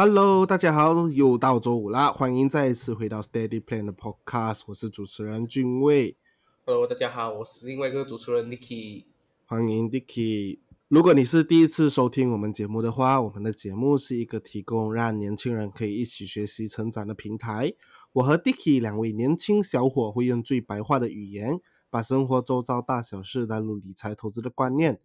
[0.00, 6.16] Hello，大家好，又到周五啦，欢迎再一次回到 Steady Plan 的 Podcast，我是主持人俊卫。
[6.64, 9.06] Hello，大家好，我是另外一个主持人 Nicky。
[9.46, 10.60] 欢迎 Dicky。
[10.86, 17.74] 如果你是第一次收听我们节目的话，我们的节目是一个提供让年轻人可以一起学习成长的平台。
[18.12, 21.60] 我和 Dicky 两位年轻小伙会用最白话的语言，
[21.90, 25.00] 把生活周遭大小事带入理财投资的观念。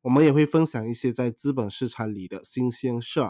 [0.00, 3.20] 我们也会分享一些在资本市场里的新鲜事。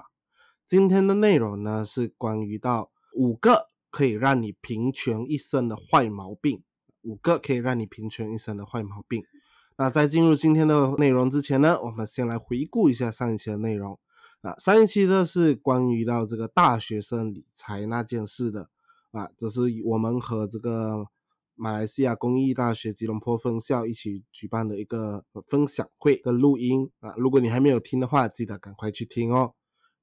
[0.73, 6.63] 今天的内容呢是关于到五个可以让你平权一生的坏毛病，
[7.03, 9.23] 五个可以让你平权一生的坏毛病。
[9.77, 13.99] 那在进入今天的内容之前呢，我们先来回顾一下上一期的内容。
[14.41, 18.71] 啊，上一期呢是关于到这个大学生理财那件事的。
[19.11, 21.05] 啊，这是我们和这个
[21.55, 26.91] 马来西亚公益大学吉隆坡分校一起举办的一个分享会的录音。
[27.01, 29.53] 啊，如果你还没有听的话，记得赶快去听哦。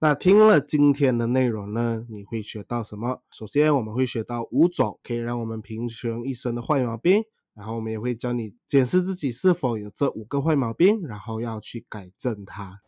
[0.02, 3.22] 那听了今天的内容呢，你会学到什么？
[3.30, 12.80] 首先，我们会学到五种可以让我们平穷一生的坏毛病，然后我们也会教你检视自己是否有这五个坏毛病，然后要去改正它。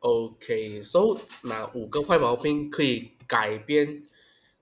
[0.00, 4.02] OK，so 哪五个坏毛病可以改变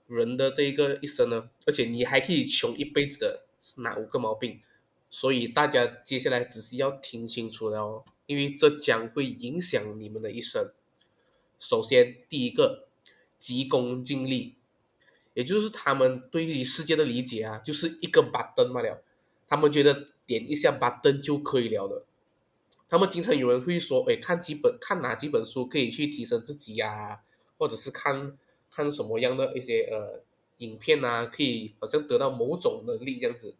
[0.06, 1.48] 人的这一个一生呢？
[1.66, 4.60] 而且你还可以穷一辈子的是哪五个毛病？
[5.08, 10.70] 所以大家接下来只是要听清楚了哦，因为这将会影响你们的一生。
[11.64, 12.86] 首先，第一个，
[13.38, 14.54] 急功近利，
[15.32, 19.02] 也就是他们对于世界的理解啊，就是一个 button 罢了。
[19.48, 22.04] 他们觉得点一下 button 就可以了的。
[22.86, 27.22] 他们经常有人会说，哎，看几本，看哪几本书可以去提升自己呀？
[27.56, 28.36] 或者是看
[28.70, 30.22] 看什么样的一些呃
[30.58, 33.54] 影片啊，可以好像得到某种能力这样子。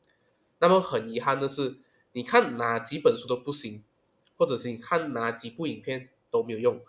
[0.59, 1.79] 那么很遗憾的是，
[2.13, 3.83] 你看哪几本书都不行，
[4.37, 6.83] 或者是你看哪几部影片都没有用。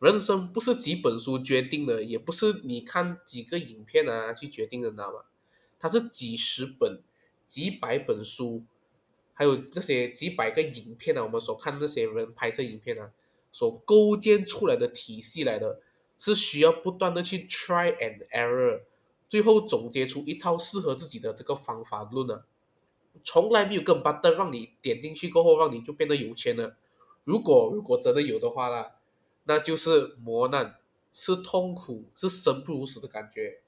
[0.00, 5.24] 人生不是几本书决定的，也不是你看几个影片啊去决定的，知道吗？
[5.78, 7.02] 它是几十本、
[7.46, 8.64] 几百本书，
[9.34, 13.10] 还有那些几百个影片啊，我们所看那些人拍摄影片啊，
[13.52, 15.82] 所构建出来的体系来的，
[16.16, 18.80] 是需要不断的去 try and error，
[19.28, 22.46] 最后总结出一套适合自己的这个方法论啊。
[23.22, 26.78] 从来没有个 button 让你点进去过后，让你就变得有钱了。
[27.24, 28.92] 如果如果真的有的话啦。
[29.44, 30.76] 那就是磨难，
[31.12, 33.60] 是痛苦，是生不如死的感觉，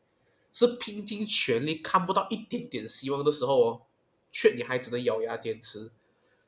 [0.52, 3.82] 是拼尽全力看不到一点点希望的时候哦，
[4.30, 5.90] 却你还只能咬牙坚持。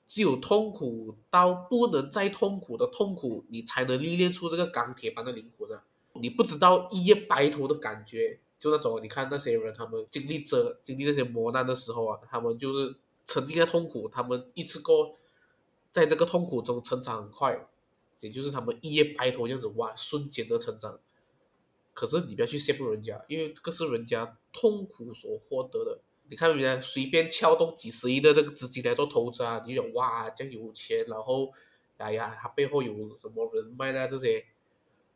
[0.07, 5.83] 只有痛苦到不能再痛苦的痛苦，你才能历练出这个钢铁般的灵魂啊！
[6.13, 15.17] 你不知道一夜白头的感觉，就那种你看那些人，他们经历着经历那些磨难的时候啊，他们就是沉浸在痛苦，他们一次过
[15.91, 17.67] 在这个痛苦中成长很快。
[18.21, 20.99] 也就是他们一夜白头这样子哇，瞬间的成长。
[21.93, 26.01] 可是你不要去羡慕人家，因为这个是人家痛苦所获得的。
[26.29, 31.53] 你看人家随便撬动几十亿的这个资金来做投资啊，你想哇，这样有钱，然后
[31.99, 34.45] 哎呀，他背后有什么人脉啊这些。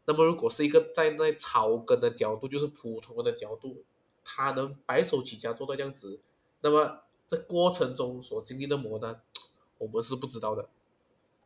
[0.05, 3.85] 那么如果是一个站在草根的角度，就是普通人的角度，
[4.25, 6.21] 他能白手起家做到这样子，
[6.61, 9.21] 那么在过程中所经历的磨难，
[9.79, 10.69] 我们是不知道的。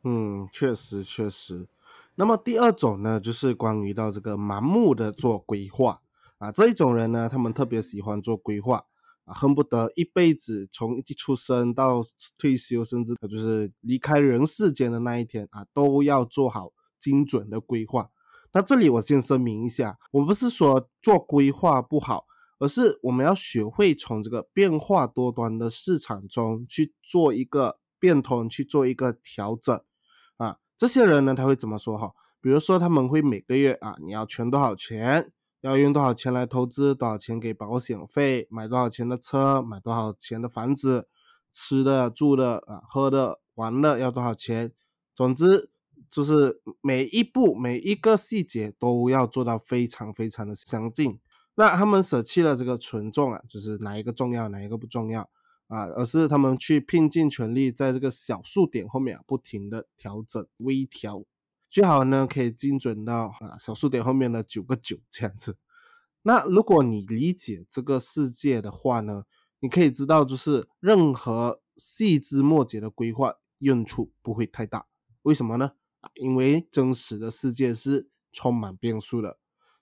[0.05, 1.69] 嗯，确实确实。
[2.15, 6.03] 那么第二种呢，就是关于到这个盲目的做规划
[6.39, 8.85] 啊，这一种人呢，他们特别喜欢做规划
[9.25, 12.03] 啊，恨不得一辈子从一出生到
[12.37, 18.11] 退休，甚至就是离开人世间的那一天啊，都要做好精准的规划。
[18.53, 22.27] 那这里我先声明一下，我不是说做规划不好，
[22.59, 29.81] 而是我们要学会从这个变化多端的市场中去做一个变通，去做一个调整。
[30.83, 32.13] 这些人呢，他会怎么说哈？
[32.41, 41.07] 比如说，他们会每个月啊，你要存多少钱，要用多少钱来投资，多少钱给保险费，买多少钱的车，买多少钱的房子，
[41.53, 44.73] 吃的、住的啊，喝的、玩的要多少钱？
[45.15, 45.71] 总之，
[46.11, 51.21] 就是每一步、每一个细节都要做到非常非常的详尽。
[51.55, 55.31] 那他们舍弃了这个权重啊，就是哪一个重要，哪一个不重要。
[55.73, 61.25] 啊，而是他们去拼尽全力，在这个小数点后面啊，不停的调整、微调，
[61.71, 65.57] 最好呢可以精准到啊小数点后面的九个九这样子。
[66.25, 69.25] 那如果你理解这个世界的话呢，
[69.61, 74.85] 你可以知道，就是任何细枝末节的规划用处不会太大。
[75.23, 75.73] 为什么呢？
[76.03, 79.39] 啊，因为真实的世界是充满变数的。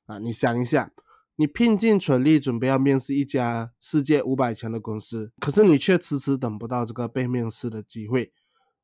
[0.07, 0.93] 啊，你想一下。
[1.41, 8.35] 你拼尽全力准备要面试一家世界五百强的公司，可是你却迟迟等不到这个被面试的机会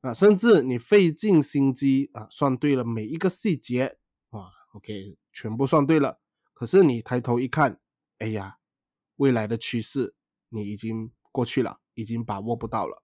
[0.01, 0.15] 啊！
[0.15, 3.99] 甚至你费尽心机啊，算对了每一个细节
[4.31, 6.19] 啊，OK，全部算对了，
[6.55, 7.79] 可是你抬头一看，
[8.21, 8.57] 哎呀，
[9.17, 10.15] 未来的趋势
[10.49, 13.03] 你已经过去了，已经把握不到了。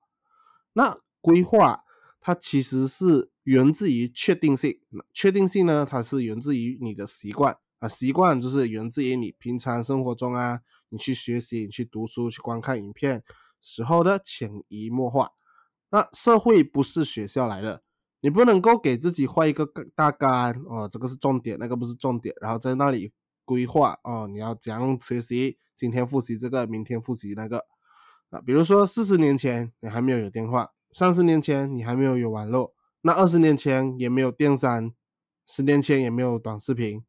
[0.73, 1.85] 那规划
[2.23, 4.81] 它其实是源自于确定性，
[5.13, 13.25] 确定性呢，它是源自于你的习惯啊，习惯就是源自于你平常生活中啊，你去学习、你去读书、去观看影片
[13.61, 15.33] 时候的潜移默化。
[15.91, 17.83] 那社会不是学校来的，
[18.21, 23.13] 你不能够给自己画一个大纲哦，这个是重点，那个不是重点，然后在那里
[23.45, 27.67] 规划哦，你要怎样学习，今天复习这个，明天复习那个
[28.31, 28.41] 啊。
[28.41, 34.93] 比如说四十年前你还没有有电话，三十年前你还没有有网络，那二十年前也没有电商，
[35.49, 37.03] 十年前也没有短视频，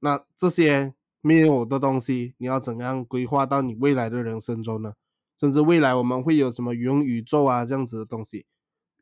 [0.00, 4.94] 那这些没有的东西，你要怎样规划到你未来的人生中呢？
[5.36, 8.46] 甚至未来我们会有什么元宇宙啊这样子的东西，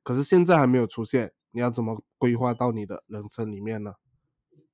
[0.02, 3.94] 可是现在还没有出现，你要怎么规划到你的人生里面呢？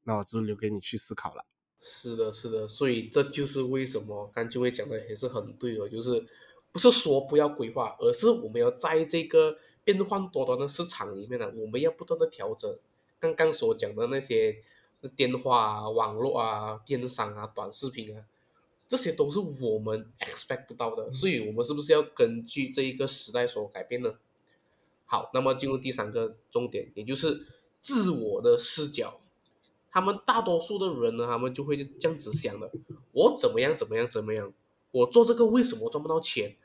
[0.05, 1.45] 那我就留给你去思考了。
[1.81, 6.27] 是的，是的，所以这就是为什么刚就会讲的也是很对哦，就是
[6.73, 12.73] 不是说不要规划，而是我们要在这个变幻多端的市场里面呢，我们要不断的调整。
[13.21, 14.57] 刚刚所讲的那些
[15.09, 18.25] 电话啊、网络啊、电商啊、短视频啊。
[18.89, 24.17] 这些都是我们 expect 不到的，所以我们是不是要根据这一个时代所改变呢？
[25.07, 27.47] 好，那么进入第三个重点，也就是
[27.81, 29.19] 自我的视角。
[29.91, 32.71] 他们大多数的人呢，他们就会这样子想的：
[33.13, 34.53] 我怎么样怎么样怎么样？
[34.91, 36.57] 我做这个为什么赚不到钱？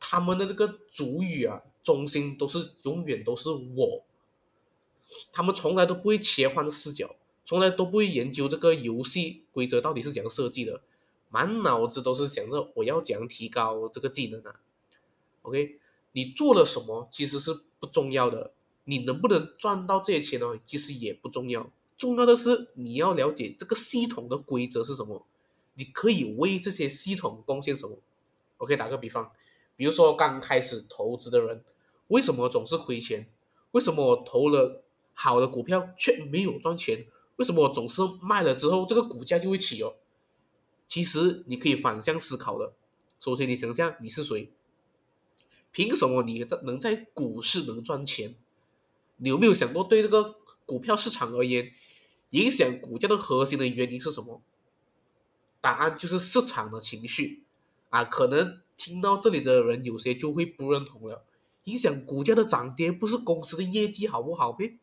[0.00, 4.04] 他们的这个主语啊，中心都是永远都是我。
[5.30, 7.16] 他们从来都不会切换视角，
[7.46, 10.82] 从来都不会研究这个游戏规则到底是怎样设计的。
[11.28, 14.60] 满脑子都是想着我要怎样提高这个技能啊
[15.42, 15.78] ？OK，
[16.12, 18.52] 你做了什么其实是不重要的，
[18.84, 20.58] 你能不能赚到这些钱呢？
[20.64, 25.26] 其实也不重要，重要的是你要了解这个系统的规则是什么，
[25.74, 27.98] 你可以为这些系统贡献什么。
[28.58, 29.30] OK，打个比方，
[29.76, 31.62] 比如说刚开始投资的人，
[32.08, 33.28] 为什么总是亏钱？
[33.72, 34.82] 为什么我投了
[35.12, 37.06] 好的股票却没有赚钱？
[37.36, 39.94] 为什么我总是卖了之后这个股价就会起哦？
[40.86, 42.72] 其实你可以反向思考的。
[43.18, 44.50] 首先，你想下你是谁？
[45.72, 48.34] 凭什么你在能在股市能赚钱？
[49.18, 51.72] 你有没有想过，对这个股票市场而言，
[52.30, 54.40] 影响股价的核心的原因是什么？
[55.60, 57.42] 答案就是市场的情绪
[57.90, 58.04] 啊！
[58.04, 61.24] 可能听到这里的人有些就会不认同了。
[61.64, 64.78] 影响股价的涨跌不是公司的业绩好不好呗？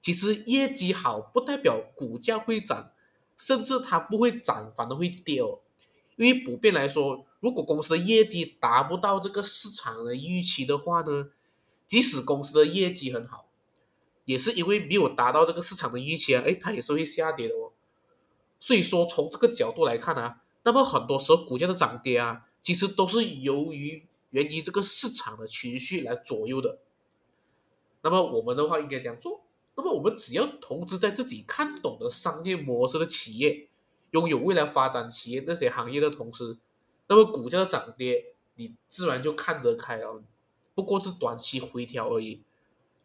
[0.00, 2.90] 其实业绩好不代表股价会涨。
[3.40, 5.40] 甚至它不会涨，反而会跌。
[6.16, 11.28] 因为普遍来说，如果公司的业绩达不到这个市场的预期的话呢，
[11.86, 13.48] 即使公司的业绩很好，
[14.24, 17.70] 也是因为没有达到这个市场的预期啊，哎，它也是会下跌的哦。
[18.58, 26.80] 所以说，从这个角度来看啊，那么很多时候股价的涨跌啊，其实都是由于源于这个市场的情绪来左右的。
[28.02, 29.42] 那么我们的话应该这样做。
[29.78, 33.68] 那么我们只要投资在自己看懂的商业模式的企业，
[34.10, 36.58] 拥有未来发展企业那些行业的同时，
[37.06, 40.20] 那么股价的涨跌你自然就看得开了，
[40.74, 42.42] 不过是短期回调而已。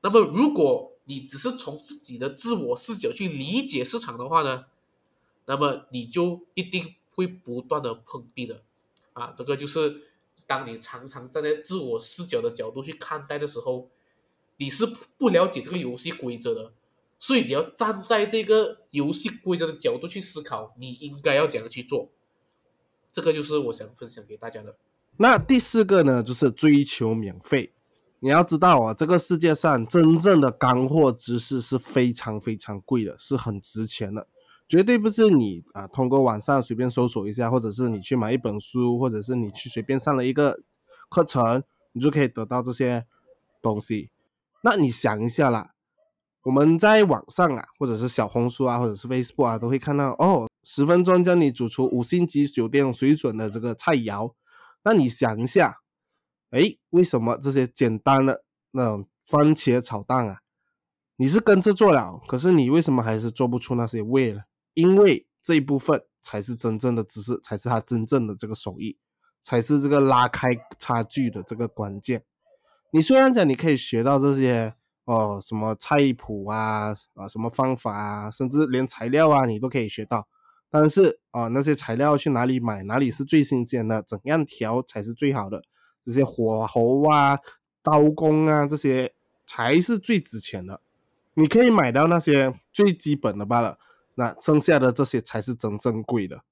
[0.01, 4.65] 那么如果你只是从自己的自我视角去理解市场的话呢，
[5.45, 8.63] 那么你就一定会不断的碰壁的
[9.13, 9.31] 啊！
[9.35, 10.01] 这个就是
[10.47, 13.87] 当你常常站在自我视角的角度去看待的时候。
[14.57, 14.85] 你是
[15.17, 16.73] 不了解这个游戏规则的，
[17.19, 22.09] 所以你要站在这个游戏规则的角度去思考，你应该要怎样去做。
[23.11, 24.77] 这个就是我想分享给大家的。
[25.17, 27.71] 那第四个呢，就是追求免费。
[28.19, 34.25] 你要知道啊，这个世界上真正的干货知识是非常非常贵的，是很值钱的，
[34.65, 40.61] 绝对不是你啊通过网上随便搜索一下，或者是你去买一本书，或者是你去随便上了一个
[41.09, 43.05] 课程，你就可以得到这些
[43.61, 44.09] 东西。
[44.65, 45.71] 那你想一下啦，
[46.43, 54.33] 我们在网上啊，或者是小红书啊，或者是 Facebook 啊，都会看到哦，十分钟教你煮出五星级酒店水准的这个菜肴。
[54.83, 55.79] 那你想一下，
[56.51, 60.39] 哎，为什么这些简单的那种番茄炒蛋啊，
[61.17, 64.43] 你是跟着做了，可是你为什么还是做不出那些味呢？
[64.73, 68.97] 因为这一部分才是真正的知识，才是他真正的这个手艺，
[69.41, 72.23] 才是这个拉开差距的这个关键。
[72.95, 80.27] 你虽然讲你可以学到这些哦，什么菜谱啊啊，什么方法啊，甚至连材料啊你都可以学到，
[80.69, 85.63] 但是啊，那些材料去哪里买，哪里是最新鲜的，怎样调才是最好的，
[86.05, 87.39] 这些火候啊、
[87.81, 89.15] 刀工啊这些
[89.47, 90.79] 才是最值钱的。
[91.33, 93.79] 你可以买到那些最基本的罢了，
[94.13, 96.43] 那剩下的这些才是真正贵的。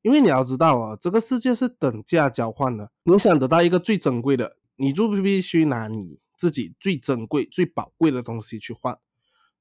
[0.00, 2.90] 因为你要知道啊，这个世界是等价交换的。
[3.02, 8.98] 你想得到一个最珍贵的，你就必须拿你自己最珍贵、最宝贵的东西去换，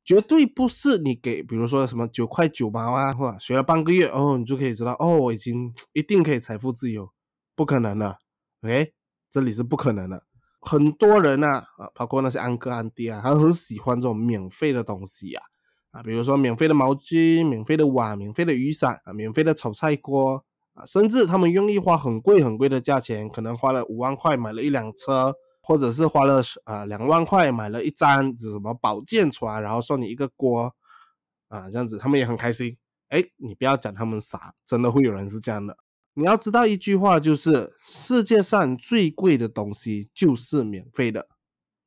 [0.03, 7.07] 绝对不是你给，比如说什么九块九毛啊，或者学了半个月哦，你就可以知道哦，我已经一定可以财富自由，
[7.55, 8.17] 不可能的。
[8.63, 8.93] OK，
[9.29, 10.23] 这里是不可能的。
[10.59, 15.41] 很多人啊，啊，包括那些安哥安弟啊，他很喜欢这种免费的东西呀。
[15.91, 30.73] 啊，比如说免费的毛巾、免费的碗、免费的雨伞啊、免费的炒菜锅啊，甚至他们愿意花很贵很贵的价钱，可能花了五万块买了一辆车，或者是花了啊两万块买了一张什么保健床，然后送你一个锅
[31.49, 32.77] 啊，这样子他们也很开心。
[33.09, 35.77] 哎，你不要讲他们傻，真的会有人是这样的。
[36.13, 41.27] 你要知道一句话，就是世界上最贵的东西就是免费的，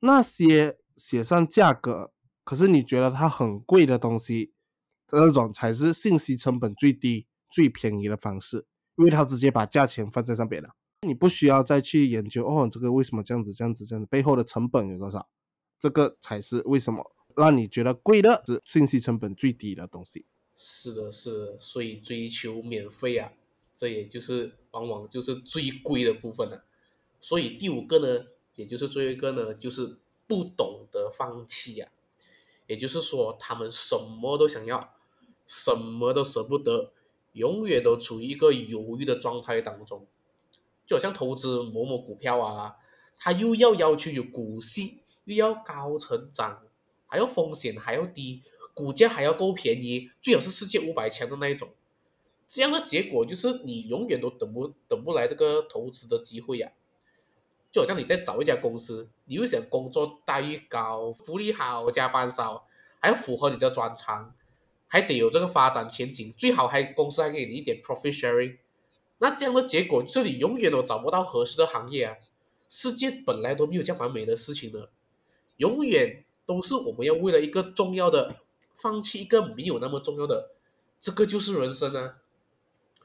[0.00, 2.12] 那些写上价格。
[2.44, 4.52] 可是你觉得它很贵的东西，
[5.10, 10.70] 那种才是信息成本最低、最便宜的方式，因为他直接把价钱放在上边了，
[11.02, 15.28] 你不需要再去研究哦，这个为什么这样子、这样子、这样子，背后的成本有多少？
[15.78, 20.24] 这个才是为什么让你觉得贵的是信息成本最低的东西。
[20.56, 23.32] 是的，是，所以追求免费啊，
[23.74, 26.64] 这也就是往往就是最贵的部分了。
[27.20, 29.96] 所以第五个呢，也就是最后一个呢，就是
[30.26, 31.88] 不懂得放弃呀。
[32.66, 34.94] 也就是说，他们什么都想要，
[35.46, 36.92] 什么都舍不得，
[37.34, 40.06] 永远都处于一个犹豫的状态当中。
[40.86, 42.76] 就好像投资某某股票啊，
[43.16, 46.62] 他又要要求有股息，又要高成长，
[47.06, 48.42] 还要风险还要低，
[48.74, 51.70] 股价还要够便宜，最好是世界五百强的那一种。
[52.46, 56.72] 这样的结果就是你永远都等不等不来这个投资的机会呀。
[57.72, 62.66] 就好像你在找一家公司，你又想工作待遇高、福利好、加班少，
[63.00, 64.34] 还要符合你的专长，
[64.86, 68.58] 还得有这个发展前景，最好还公司还给你一点 profit sharing。
[69.18, 72.16] 那这样的结果，就你永远都找不到合适的行业啊！
[72.68, 74.90] 世界本来都没有这样完美的事情的，
[75.58, 78.36] 永远都是我们要为了一个重要的，
[78.74, 80.50] 放弃一个没有那么重要的，
[81.00, 82.16] 这个就是人生啊！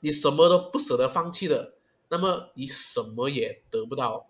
[0.01, 1.73] 你什么都不舍得放弃的，
[2.09, 4.28] 那么你什么也得不到。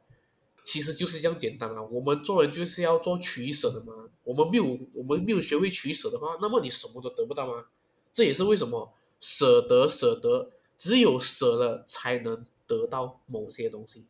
[0.63, 1.81] 其实就是这样简单啊！
[1.81, 3.93] 我们做人就是要做取舍的嘛。
[4.23, 7.65] 我们没有我们没有学会取舍的话，那么你什么都得不到吗？
[8.13, 14.05] 这也是为什么舍得舍得，只有舍了才能得到某些东西，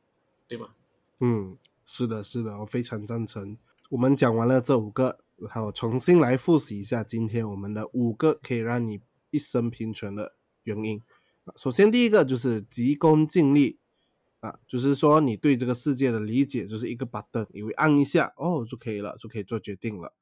[0.47, 0.69] 对吗？
[1.19, 3.57] 嗯，是的，是的，我非常赞成。
[3.89, 8.99] 我们讲完了这五个，然后重新来复习一下今天我们的五个可以让你
[9.31, 11.01] 一生平权的原因。
[11.55, 13.78] 首先第一个就是急功近利。
[14.41, 20.13] 啊，就是说你对这个世界的理解就是一个 button，以为按一下哦就可以了，就可以做决定了。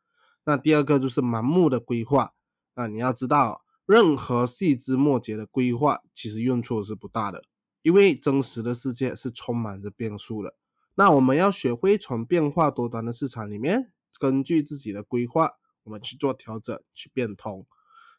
[0.43, 2.33] 那第二个就是盲目的规划
[2.73, 7.43] 啊，你要知道，任何细枝末节的规划其实用处是不大的，
[7.83, 10.55] 因为真实的世界是充满着变数的。
[10.95, 15.51] 那我们要学会从变化多端的市场里面，根据自己的规划，
[15.83, 17.67] 我们去做调整，去变通。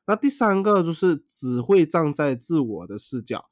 [0.07, 3.47] 那第三个就是只会站在自我的视角，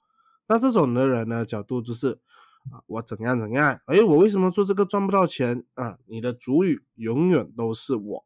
[0.46, 2.20] 那这种的人呢，角度就是。
[2.70, 3.80] 啊，我怎样怎样？
[3.86, 5.98] 哎，我为什么做这个赚不到钱啊？
[6.06, 8.24] 你的主语永远都是我，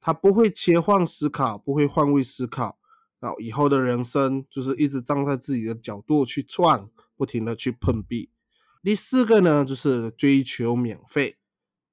[0.00, 2.78] 他不会切换思考，不会换位思考，
[3.20, 8.30] 然后以后的人生就是一直站在自己的角度去转，不停的去碰壁。
[8.82, 11.36] 第四个呢，就是追求免费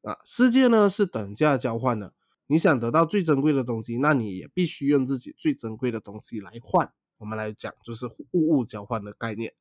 [0.03, 2.13] 啊，世界呢是等价交换的，
[2.47, 6.91] 你想得到最珍贵的东西，那你也必须用自己最珍贵的东西来换。
[7.17, 9.53] 我们来讲，就是物物交换的概念。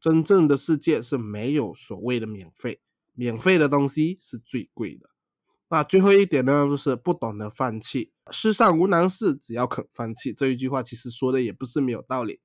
[0.00, 2.80] 真正的世界是没有所谓的免费，
[3.14, 5.10] 免费的东西是最贵的。
[5.68, 8.12] 那最后一点呢，就是不懂得放弃。
[8.30, 10.32] 世上无难事，只要肯放弃。
[10.32, 12.40] 这一句话其实说的也不是没有道理。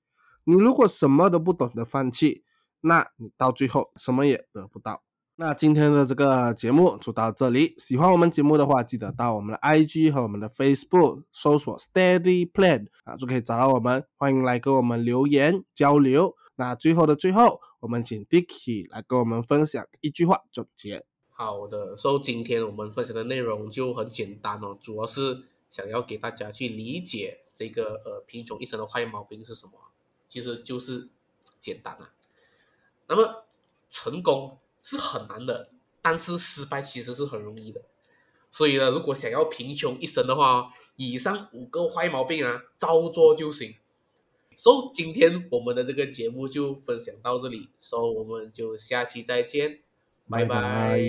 [0.45, 2.43] 你如果什么都不懂得放弃，
[2.81, 5.03] 那你到最后什么也得不到。
[5.35, 7.75] 那今天的这个节目就到这里。
[7.77, 14.03] 喜欢我们节目的话，记得到我们的 IG 和我们的 Facebook 搜索 Steady Plan 啊，就可以找到我们。
[14.17, 16.35] 欢迎来跟我们留言交流。
[16.61, 21.03] 那最后的最后，我们请 Dicky 来跟我们分享一句话总结。
[21.31, 25.41] 好的，所以今天我们分享的内容就很简单哦，主要是
[25.71, 29.71] 想要给大家去理解这个呃贫穷一生的坏毛病是什么，
[30.27, 31.09] 其实就是
[31.59, 32.13] 简单啊。
[33.07, 33.45] 那么
[33.89, 37.81] 成功是很难的，但是失败其实是很容易的。
[38.51, 43.77] 所以呢，如果想要贫穷一生的话，以上五个坏毛病啊，照做就行。
[44.61, 49.79] So 今天我们的这个节目就分享到这里，so 我们就下期再见，
[50.29, 51.01] 拜拜。